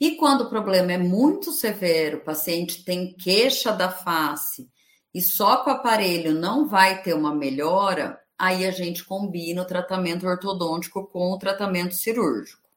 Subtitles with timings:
[0.00, 4.68] E quando o problema é muito severo, o paciente tem queixa da face
[5.12, 9.66] e só com o aparelho não vai ter uma melhora, aí a gente combina o
[9.66, 12.68] tratamento ortodôntico com o tratamento cirúrgico.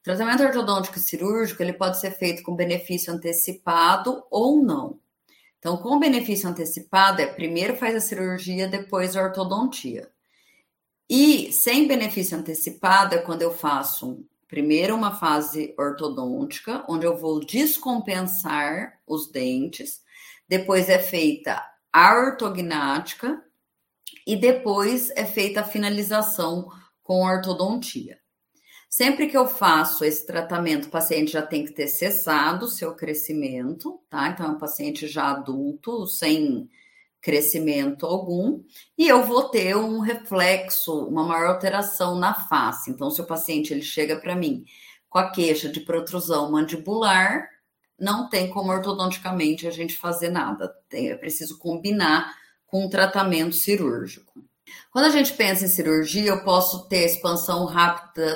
[0.00, 4.98] O tratamento ortodôntico cirúrgico ele pode ser feito com benefício antecipado ou não.
[5.58, 10.10] Então, com benefício antecipado é primeiro faz a cirurgia, depois a ortodontia.
[11.08, 17.40] E sem benefício antecipado é quando eu faço primeiro uma fase ortodôntica, onde eu vou
[17.40, 20.02] descompensar os dentes,
[20.46, 23.42] depois é feita a ortognática
[24.26, 26.68] e depois é feita a finalização
[27.02, 28.18] com ortodontia.
[28.90, 32.94] Sempre que eu faço esse tratamento, o paciente já tem que ter cessado o seu
[32.94, 34.28] crescimento, tá?
[34.28, 36.68] Então, é um paciente já adulto, sem
[37.22, 38.60] crescimento algum,
[38.98, 42.90] e eu vou ter um reflexo, uma maior alteração na face.
[42.90, 44.64] Então, se o paciente ele chega para mim
[45.08, 47.48] com a queixa de protrusão mandibular,
[47.98, 50.74] não tem como ortodonticamente a gente fazer nada.
[50.92, 52.34] É preciso combinar
[52.66, 54.44] com um tratamento cirúrgico.
[54.90, 58.34] Quando a gente pensa em cirurgia, eu posso ter expansão rápida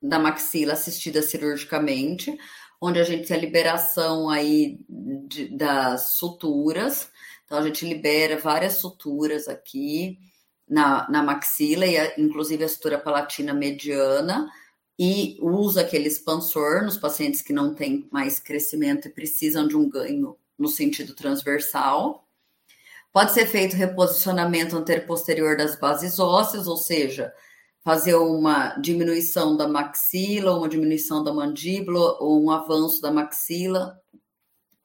[0.00, 2.36] da maxila assistida cirurgicamente,
[2.80, 7.10] onde a gente tem a liberação aí de, das suturas.
[7.54, 10.18] Então, a gente libera várias suturas aqui
[10.68, 14.50] na, na maxila, e a, inclusive a sutura palatina mediana,
[14.98, 19.88] e usa aquele expansor nos pacientes que não têm mais crescimento e precisam de um
[19.88, 22.26] ganho no sentido transversal.
[23.12, 27.32] Pode ser feito reposicionamento anterior-posterior das bases ósseas, ou seja,
[27.84, 33.96] fazer uma diminuição da maxila, uma diminuição da mandíbula, ou um avanço da maxila,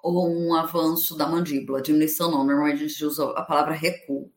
[0.01, 1.81] ou um avanço da mandíbula.
[1.81, 4.31] Diminuição não, normalmente a gente usa a palavra recuo,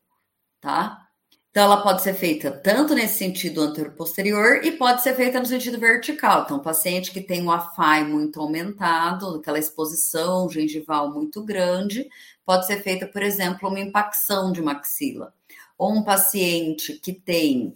[0.61, 1.09] tá?
[1.51, 5.79] Então, ela pode ser feita tanto nesse sentido anterior-posterior e pode ser feita no sentido
[5.79, 6.45] vertical.
[6.45, 12.09] Então, paciente que tem um AFAI muito aumentado, aquela exposição gengival muito grande,
[12.47, 15.35] pode ser feita, por exemplo, uma impacção de maxila.
[15.77, 17.75] Ou um paciente que tem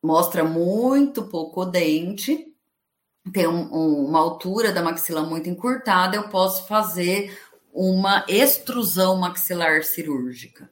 [0.00, 2.53] mostra muito pouco dente,
[3.32, 7.36] tem um, um, uma altura da maxila muito encurtada, eu posso fazer
[7.72, 10.70] uma extrusão maxilar cirúrgica.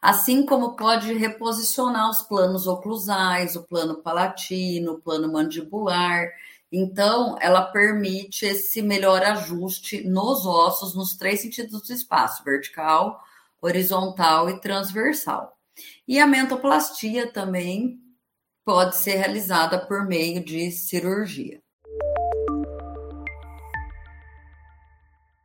[0.00, 6.30] Assim como pode reposicionar os planos oclusais, o plano palatino, o plano mandibular.
[6.72, 13.22] Então, ela permite esse melhor ajuste nos ossos, nos três sentidos do espaço: vertical,
[13.60, 15.54] horizontal e transversal.
[16.08, 18.00] E a mentoplastia também
[18.64, 21.60] pode ser realizada por meio de cirurgia.